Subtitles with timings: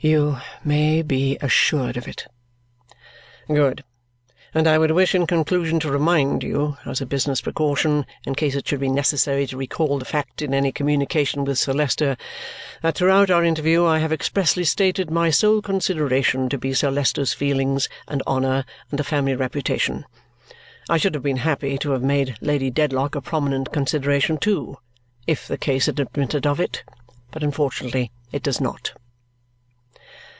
[0.00, 2.28] "You may be assured of it."
[3.48, 3.82] "Good.
[4.54, 8.54] And I would wish in conclusion to remind you, as a business precaution, in case
[8.54, 12.16] it should be necessary to recall the fact in any communication with Sir Leicester,
[12.80, 17.32] that throughout our interview I have expressly stated my sole consideration to be Sir Leicester's
[17.34, 20.06] feelings and honour and the family reputation.
[20.88, 24.76] I should have been happy to have made Lady Dedlock a prominent consideration, too,
[25.26, 26.84] if the case had admitted of it;
[27.32, 28.92] but unfortunately it does not."